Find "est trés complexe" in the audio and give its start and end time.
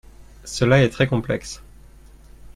0.83-1.61